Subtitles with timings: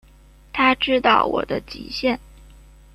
[0.51, 2.19] 他知道我的极限